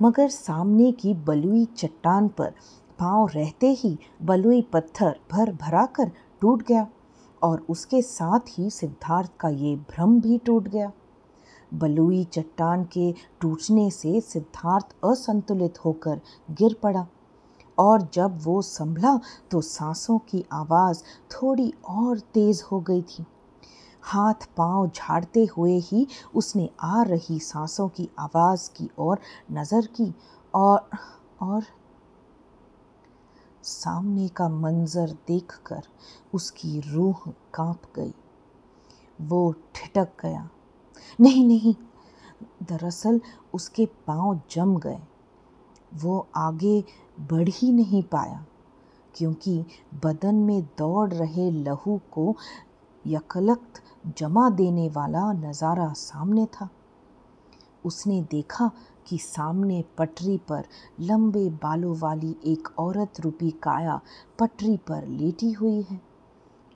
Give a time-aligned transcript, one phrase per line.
[0.00, 2.52] मगर सामने की बलुई चट्टान पर
[2.98, 6.86] पाँव रहते ही बलुई पत्थर भर भरा कर टूट गया
[7.42, 10.90] और उसके साथ ही सिद्धार्थ का ये भ्रम भी टूट गया।
[11.72, 16.20] बलुई चट्टान के टूटने से सिद्धार्थ असंतुलित होकर
[16.50, 17.06] गिर पड़ा
[17.78, 19.18] और जब वो संभला
[19.50, 23.24] तो सांसों की आवाज़ थोड़ी और तेज़ हो गई थी।
[24.02, 29.18] हाथ पाँव झाड़ते हुए ही उसने आ रही सांसों की आवाज़ की ओर
[29.52, 30.12] नज़र की
[30.54, 30.88] और
[31.42, 31.64] और
[33.64, 35.82] सामने का मंजर देखकर
[36.34, 38.12] उसकी रूह काँप गई।
[39.18, 40.48] वो ठिठक गया।
[41.18, 41.74] नहीं नहीं,
[42.62, 43.20] दरअसल
[43.54, 45.00] उसके पाँव जम गए।
[45.94, 46.82] वो आगे
[47.30, 48.44] बढ़ ही नहीं पाया,
[49.14, 49.64] क्योंकि
[50.04, 52.34] बदन में दौड़ रहे लहू को
[53.04, 56.68] यकलक्त जमा देने वाला नज़ारा सामने था।
[57.84, 58.70] उसने देखा
[59.08, 60.64] कि सामने पटरी पर
[61.00, 64.00] लंबे बालों वाली एक औरत रूपी काया
[64.38, 66.00] पटरी पर लेटी हुई है।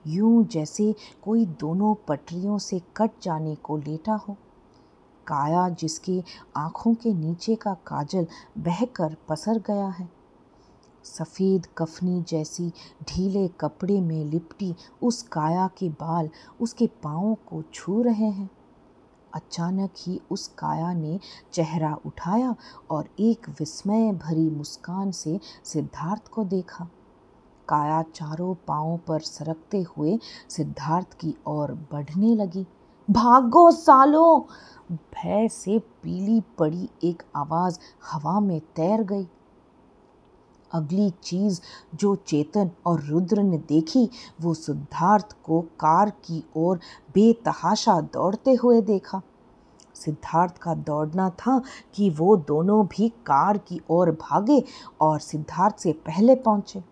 [0.05, 4.37] यूँ जैसे कोई दोनों पटरियों से कट जाने को लेटा हो।
[5.27, 6.23] काया जिसके
[6.57, 10.09] आँखों के नीचे का काजल बहकर पसर गया है।
[11.05, 12.69] सफ़ेद कफनी जैसी
[13.03, 16.29] ढीले कपड़े में लिपटी उस काया के बाल
[16.61, 18.49] उसके पाँव को छू रहे हैं।
[19.33, 21.19] अचानक ही उस काया ने
[21.53, 22.55] चेहरा उठाया
[22.91, 26.87] और एक विस्मय भरी मुस्कान से सिद्धार्थ को देखा।
[27.69, 30.19] काया चारों पाँव पर सरकते हुए
[30.49, 32.65] सिद्धार्थ की ओर बढ़ने लगी।
[33.09, 34.47] भागो सालो!
[34.91, 37.79] भय से पीली पड़ी एक आवाज़
[38.11, 39.27] हवा में तैर गई।
[40.71, 41.59] अगली चीज़
[41.95, 44.09] जो चेतन और रुद्र ने देखी,
[44.41, 46.79] वो सिद्धार्थ को कार की ओर
[47.13, 49.21] बेतहाशा दौड़ते हुए देखा।
[49.95, 51.61] सिद्धार्थ का दौड़ना था
[51.95, 54.63] कि वो दोनों भी कार की ओर भागे
[55.01, 56.83] और सिद्धार्थ से पहले पहुँचे।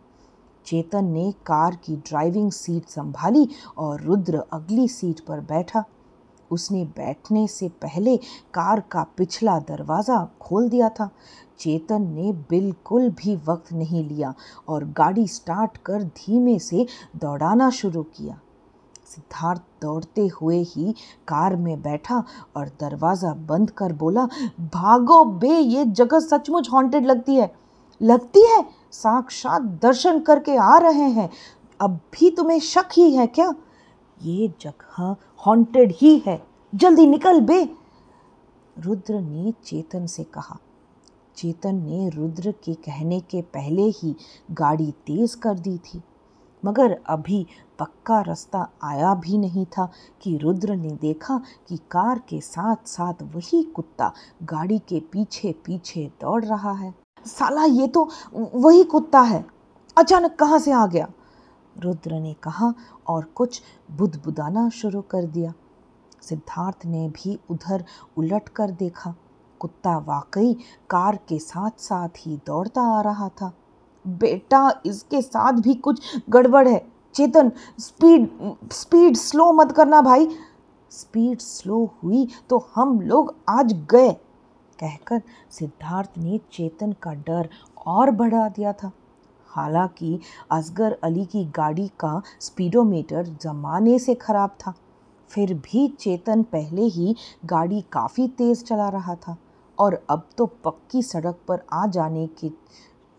[0.65, 5.83] चेतन ने कार की ड्राइविंग सीट संभाली और रुद्र अगली सीट पर बैठा।
[6.51, 8.15] उसने बैठने से पहले
[8.53, 11.09] कार का पिछला दरवाज़ा खोल दिया था।
[11.63, 14.33] चेतन ने बिल्कुल भी वक्त नहीं लिया
[14.67, 16.85] और गाड़ी स्टार्ट कर धीमे से
[17.15, 18.39] दौड़ाना शुरू किया।
[19.05, 20.91] सिद्धार्थ दौड़ते हुए ही
[21.27, 22.23] कार में बैठा
[22.55, 24.25] और दरवाज़ा बंद कर बोला,
[24.73, 27.51] भागो बे, ये जगह सचमुच हॉन्टेड लगती है।
[28.01, 28.63] लगती है?
[28.91, 31.29] साक्षात दर्शन करके आ रहे हैं।
[31.79, 33.53] अब भी तुम्हें शक ही है क्या?
[34.17, 35.15] ये जगह
[35.47, 36.41] हॉन्टेड ही है।
[36.73, 37.63] जल्दी निकल बे।
[38.77, 40.57] रुद्र ने चेतन से कहा
[41.35, 44.15] चेतन ने रुद्र के कहने के पहले ही
[44.51, 46.01] गाड़ी तेज कर दी थी।
[46.65, 47.45] मगर अभी
[47.79, 49.91] पक्का रास्ता आया भी नहीं था
[50.21, 54.11] कि रुद्र ने देखा कि कार के साथ साथ वही कुत्ता
[54.43, 56.93] गाड़ी के पीछे पीछे दौड़ रहा है।
[57.25, 59.45] साला, ये तो वही कुत्ता है।
[59.97, 61.11] अचानक कहाँ से आ गया?
[61.79, 62.73] रुद्र ने कहा
[63.07, 63.61] और कुछ
[63.91, 65.53] बुदबुदाना शुरू कर दिया।
[66.21, 67.85] सिद्धार्थ ने भी उधर
[68.17, 69.15] उलट कर देखा।
[69.63, 70.53] कुत्ता वाकई
[70.89, 73.51] कार के साथ साथ ही दौड़ता आ रहा था।
[74.05, 76.85] बेटा, इसके साथ भी कुछ गड़बड़ है।
[77.15, 78.27] चेतन, स्पीड
[78.71, 80.27] स्पीड स्लो मत करना भाई।
[80.91, 84.11] स्पीड स्लो हुई तो हम लोग आज गए।
[84.79, 87.49] कहकर सिद्धार्थ ने चेतन का डर
[87.87, 88.91] और बढ़ा दिया था।
[89.49, 90.19] हालाँकि
[90.51, 94.73] असगर अली की गाड़ी का स्पीडोमीटर जमाने से ख़राब था।
[95.31, 99.37] फिर भी चेतन पहले ही गाड़ी काफ़ी तेज़ चला रहा था।
[99.79, 102.51] और अब तो पक्की सड़क पर आ जाने के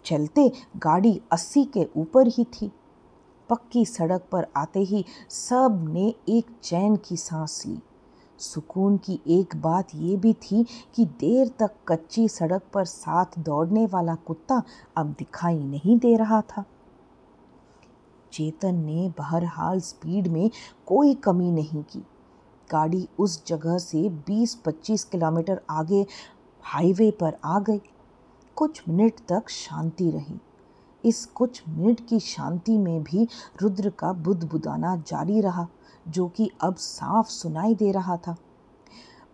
[0.05, 2.71] चलते गाड़ी अस्सी के ऊपर ही थी।
[3.51, 7.79] पक्की सड़क पर आते ही सबने एक चैन की सांस ली।
[8.39, 13.87] सुकून की एक बात ये भी थी कि देर तक कच्ची सड़क पर साथ दौड़ने
[13.87, 14.63] वाला कुत्ता
[14.97, 16.65] अब दिखाई नहीं दे रहा था।
[18.33, 20.51] चेतन ने बहरहाल स्पीड में
[20.87, 22.03] कोई कमी नहीं की।
[22.71, 26.07] गाड़ी उस जगह से 20-25 किलोमीटर आगे
[26.65, 27.81] हाईवे पर आ गई।
[28.57, 30.41] कुछ मिनट तक शांति रही।
[31.05, 33.29] इस कुछ मिनट की शांति में भी
[33.63, 35.67] रुद्र का बुदबुदाना जारी रहा,
[36.09, 38.37] जो कि अब साफ़ सुनाई दे रहा था।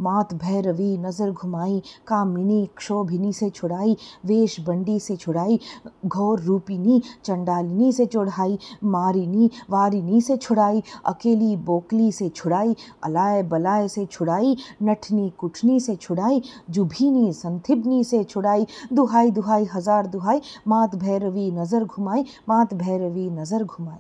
[0.00, 5.61] मात भैरवी नज़र घुमाई, कामिनी क्षोभिनी से छुड़ाई, वेश बंडी से छुड़ाई,
[6.06, 13.88] घोर रूपिनी, चंडालिनी से चढ़ाई मारिनी, वारिनी से छुड़ाई, अकेली बोकली से छुड़ाई, अलाय बलाय
[13.88, 20.94] से छुड़ाई, नठनी कुठनी से छुड़ाई, जुभिनी संथिबनी से छुड़ाई, दुहाई दुहाई, हज़ार दुहाई, मात
[20.97, 23.99] भैरवी नज़र घुमाई, मात भैरवी नज़र घुमाई।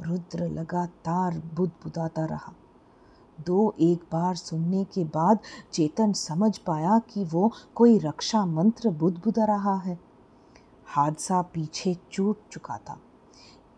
[0.00, 2.52] रुद्र लगातार बुदबुदाता रहा।
[3.40, 5.38] दो एक बार सुनने के बाद
[5.72, 9.98] चेतन समझ पाया कि वो कोई रक्षा मंत्र बुदबुदा रहा है।
[10.86, 12.98] हादसा पीछे छूट चुका था।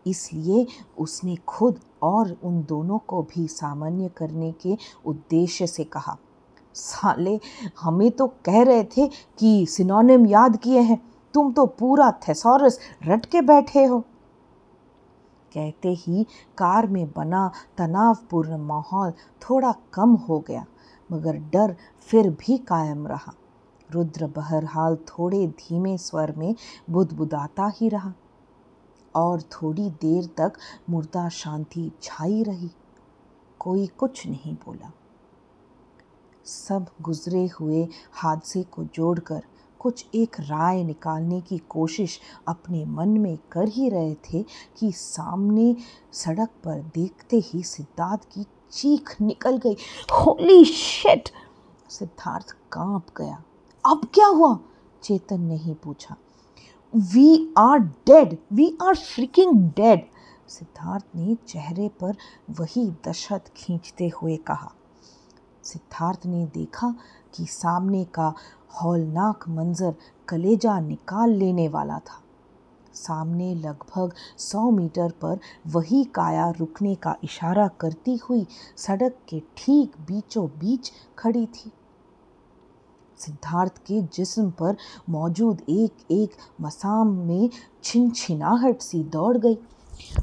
[0.05, 0.65] इसलिए
[0.97, 6.17] उसने खुद और उन दोनों को भी सामान्य करने के उद्देश्य से कहा,
[6.75, 7.39] साले,
[7.81, 9.07] हमें तो कह रहे थे
[9.39, 11.01] कि सिनोनिम याद किए हैं।
[11.33, 14.03] तुम तो पूरा थेसोरस रट के बैठे हो।
[15.57, 16.23] कहते ही
[16.57, 19.11] कार में बना तनावपूर्ण माहौल
[19.41, 20.65] थोड़ा कम हो गया,
[21.09, 21.75] मगर डर
[22.09, 23.33] फिर भी कायम रहा।
[23.89, 26.55] रुद्र बहरहाल थोड़े धीमे स्वर में
[26.89, 28.13] बुदबुदाता ही रहा,
[29.15, 30.57] और थोड़ी देर तक
[30.89, 32.69] मुर्दा शांति छाई रही,
[33.59, 34.91] कोई कुछ नहीं बोला।
[36.45, 39.41] सब गुजरे हुए हादसे को जोड़कर
[39.79, 44.43] कुछ एक राय निकालने की कोशिश अपने मन में कर ही रहे थे
[44.77, 45.75] कि सामने
[46.13, 49.73] सड़क पर देखते ही सिद्धार्थ की चीख निकल गई।
[50.11, 51.29] Holy shit!
[51.89, 53.43] सिद्धार्थ काँप गया।
[53.85, 54.59] अब क्या हुआ?
[55.03, 56.15] चेतन ने ही पूछा।
[56.95, 60.07] We are dead we are freaking dead
[60.47, 62.15] Siddharth ने चेहरे पर
[62.49, 64.73] वही दशत खींचते हुए कहा।
[65.63, 66.95] सिद्धार्थ ने देखा
[67.35, 68.33] कि सामने का
[68.71, 69.93] हौलनाक मंजर
[70.27, 72.21] कलेजा निकाल लेने वाला था।
[72.93, 78.45] सामने लगभग सौ मीटर पर वही काया रुकने का इशारा करती हुई
[78.77, 81.71] सड़क के ठीक बीचों बीच खड़ी थी।
[83.19, 84.75] सिद्धार्थ के जिस्म पर
[85.09, 87.49] मौजूद एक एक मसाम में
[87.83, 89.57] छिनछिनाहट सी दौड़ गई।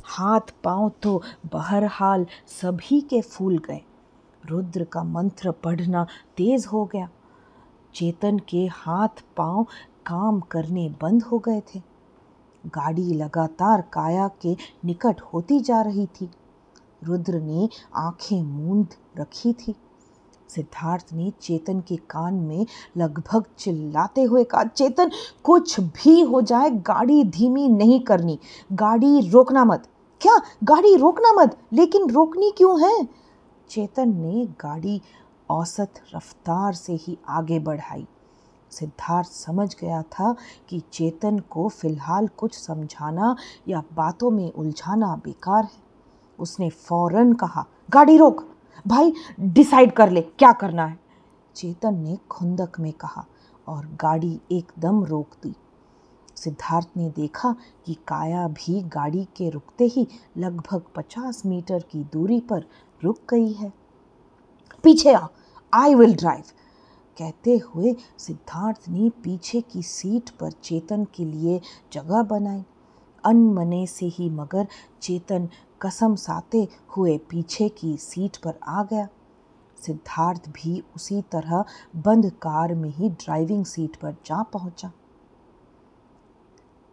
[0.07, 1.21] हाथ पाँव तो
[1.53, 2.27] बहरहाल
[2.61, 3.81] सभी के फूल गए।
[4.45, 6.07] रुद्र का मंत्र पढ़ना
[6.37, 7.09] तेज हो गया।
[7.95, 9.67] चेतन के हाथ पाँव
[10.07, 11.83] काम करने बंद हो गए थे।
[12.67, 16.31] गाड़ी लगातार काया के निकट होती जा रही थी।
[17.05, 18.87] रुद्र ने आँखें मूंद
[19.19, 19.75] रखी थी।
[20.49, 25.11] सिद्धार्थ ने चेतन के कान में लगभग चिल्लाते हुए कहा, चेतन,
[25.45, 28.39] कुछ भी हो जाए, गाड़ी धीमी नहीं करनी।
[28.73, 29.89] गाड़ी रोकना मत।
[30.21, 30.41] क्या?
[30.65, 31.59] गाड़ी रोकना मत?
[31.73, 33.09] लेकिन रोकनी क्यों है?
[33.71, 35.03] चेतन ने गाड़ी
[35.51, 38.07] औसत रफ्तार से ही आगे बढ़ाई।
[38.71, 40.37] सिद्धार्थ समझ गया था
[40.69, 43.37] कि चेतन को फ़िलहाल कुछ समझाना
[43.69, 45.83] या बातों में उलझाना बेकार है।
[46.39, 48.49] उसने फ़ौरन कहा, गाड़ी रोक,
[48.87, 50.99] भाई, डिसाइड कर ले क्या करना है?
[51.55, 53.27] चेतन ने खुंदक में कहा
[53.69, 55.55] और गाड़ी एकदम रोक दी।
[56.37, 60.09] सिद्धार्थ ने देखा कि काया भी गाड़ी के रुकते ही
[60.39, 62.67] लगभग पचास मीटर की दूरी पर
[63.05, 63.84] रुक गई है।
[64.85, 65.27] पीछे आ।
[65.73, 66.43] आई विल ड्राइव
[67.19, 71.61] कहते हुए सिद्धार्थ ने पीछे की सीट पर चेतन के लिए
[71.93, 72.65] जगह बनाई।
[73.25, 74.67] अनमने से ही मगर
[75.03, 75.49] चेतन
[75.83, 79.09] कसम साते हुए पीछे की सीट पर आ गया।
[79.79, 81.65] सिद्धार्थ भी उसी तरह
[81.97, 84.93] बंद कार में ही ड्राइविंग सीट पर जा पहुँचा।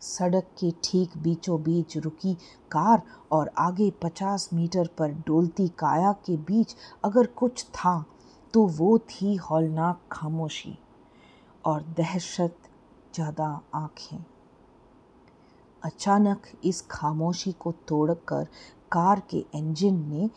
[0.01, 2.33] सड़क के ठीक बीचों बीच रुकी
[2.71, 3.01] कार
[3.31, 6.75] और आगे पचास मीटर पर डोलती काया के बीच
[7.05, 8.03] अगर कुछ था
[8.53, 10.77] तो वो थी हौलनाक खामोशी
[11.65, 12.57] और दहशत
[13.15, 14.23] ज़्यादा आँखें।
[15.83, 18.47] अचानक इस खामोशी को तोड़कर
[18.91, 20.29] कार के इंजन ने,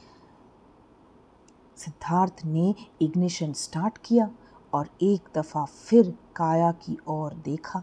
[1.77, 4.31] सिद्धार्थ ने इग्निशन स्टार्ट किया
[4.73, 7.83] और एक दफ़ा फिर काया की ओर देखा।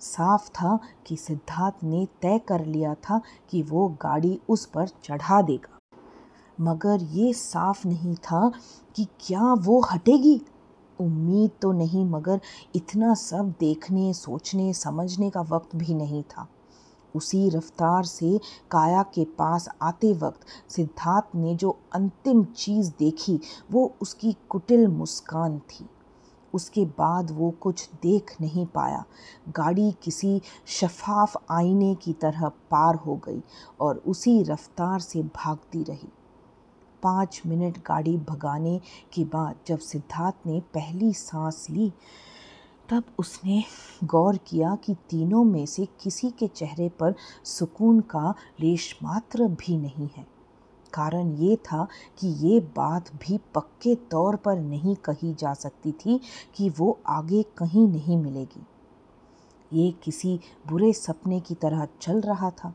[0.00, 5.42] साफ़ था कि सिद्धार्थ ने तय कर लिया था कि वो गाड़ी उस पर चढ़ा
[5.42, 5.78] देगा।
[6.60, 8.52] मगर ये साफ़ नहीं था
[8.96, 10.42] कि क्या वो हटेगी।
[11.00, 12.40] उम्मीद तो नहीं, मगर
[12.74, 16.48] इतना सब देखने, सोचने, समझने का वक्त भी नहीं था।
[17.14, 23.94] उसी रफ्तार से काया के पास आते वक्त सिद्धार्थ ने जो अंतिम चीज़ देखी, वो
[24.02, 25.86] उसकी कुटिल मुस्कान थी।
[26.56, 29.04] उसके बाद वो कुछ देख नहीं पाया।
[29.56, 33.42] गाड़ी किसी शफाफ आईने की तरह पार हो गई
[33.80, 36.08] और उसी रफ्तार से भागती रही।
[37.02, 38.78] पाँच मिनट गाड़ी भगाने
[39.12, 41.92] के बाद जब सिद्धार्थ ने पहली सांस ली,
[42.88, 43.62] तब उसने
[44.04, 49.76] गौर किया कि तीनों में से किसी के चेहरे पर सुकून का लेश मात्र भी
[49.78, 50.26] नहीं है।
[50.96, 51.86] कारण ये था
[52.18, 56.20] कि ये बात भी पक्के तौर पर नहीं कही जा सकती थी
[56.56, 58.66] कि वो आगे कहीं नहीं मिलेगी।
[59.72, 60.38] ये किसी
[60.68, 62.72] बुरे सपने की तरह चल रहा था।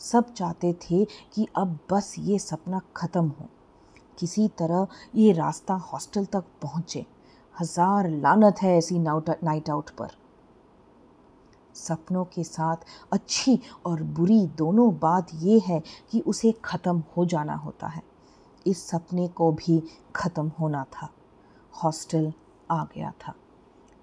[0.00, 1.04] सब चाहते थे
[1.34, 3.48] कि अब बस ये सपना ख़त्म हो।
[4.18, 7.04] किसी तरह ये रास्ता हॉस्टल तक पहुँचे।
[7.54, 10.10] हज़ार लानत है ऐसी नाइट आउट पर।
[11.74, 12.76] सपनों के साथ
[13.12, 18.02] अच्छी और बुरी दोनों बात ये है कि उसे ख़त्म हो जाना होता है।
[18.66, 19.82] इस सपने को भी
[20.16, 21.08] ख़त्म होना था।
[21.84, 22.32] हॉस्टल
[22.70, 23.34] आ गया था।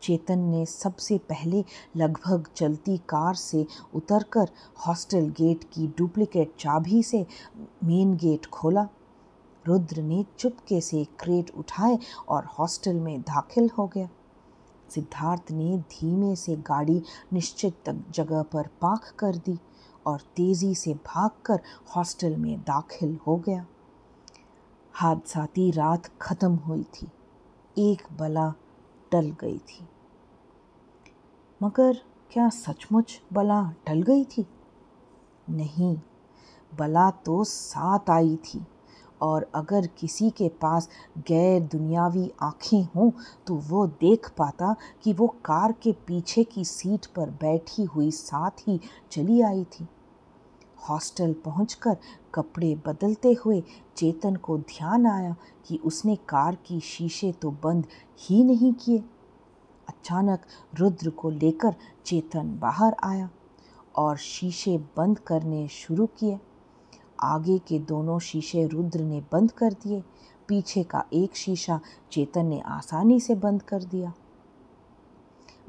[0.02, 1.64] चेतन ने सबसे पहले
[1.98, 4.50] लगभग चलती कार से उतरकर
[4.88, 7.26] हॉस्टल गेट की डुप्लीकेट चाबी से
[7.84, 8.88] मेन गेट खोला।
[9.66, 11.98] रुद्र ने चुपके से क्रेट उठाए
[12.30, 14.10] और हॉस्टल में दाखिल हो गया।
[14.90, 17.04] सिद्धार्थ ने धीमे से गाड़ी
[17.34, 19.60] निश्चित जगह पर पार्क कर दी
[20.06, 21.62] और तेज़ी से भागकर
[21.96, 23.66] हॉस्टल में दाखिल हो गया।
[24.94, 27.08] हादसाती रात खत्म हुई थी।
[27.78, 28.54] एक बला
[29.12, 29.88] टल गई थी।
[31.64, 31.98] मगर
[32.32, 34.46] क्या सचमुच बला टल गई थी?
[35.50, 35.98] नहीं,
[36.76, 38.68] बला तो साथ आई थी।
[39.22, 40.90] और अगर किसी के पास
[41.28, 43.10] गैर दुनियावी आँखें हों
[43.48, 48.68] तो वो देख पाता कि वो कार के पीछे की सीट पर बैठी हुई साथ
[48.68, 48.80] ही
[49.12, 49.88] चली आई थी।
[50.90, 51.98] हॉस्टल पहुंचकर
[52.34, 53.62] कपड़े बदलते हुए
[53.98, 55.36] चेतन को ध्यान आया
[55.68, 57.88] कि उसने कार की शीशे तो बंद
[58.20, 59.04] ही नहीं किए।
[59.90, 60.46] अचानक
[60.80, 63.30] रुद्र को लेकर चेतन बाहर आया
[63.96, 66.40] और शीशे बंद करने शुरू किए।
[67.24, 70.04] आगे के दोनों शीशे रुद्र ने बंद कर दिए।
[70.48, 71.80] पीछे का एक शीशा
[72.12, 74.14] चेतन ने आसानी से बंद कर दिया।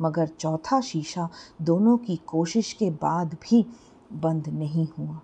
[0.01, 1.29] मगर चौथा शीशा
[1.63, 3.67] दोनों की कोशिश के बाद भी
[4.13, 5.21] बंद नहीं हुआ।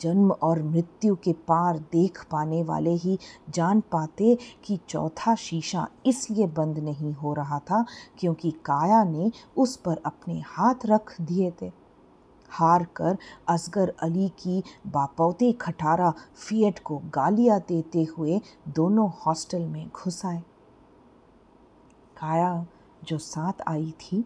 [0.00, 3.18] जन्म और मृत्यु के पार देख पाने वाले ही
[3.50, 7.84] जान पाते कि चौथा शीशा इसलिए बंद नहीं हो रहा था
[8.18, 11.79] क्योंकि काया ने उस पर अपने हाथ रख दिए थे।
[12.50, 19.88] हार कर असगर अली की बापौते खटारा फियट को गालियाँ देते हुए दोनों हॉस्टल में
[19.88, 20.42] घुस आए।
[22.16, 22.66] काया,
[23.04, 24.24] जो साथ आई थी,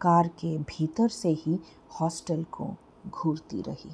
[0.00, 1.58] कार के भीतर से ही
[2.00, 2.74] हॉस्टल को
[3.08, 3.90] घूरती रही।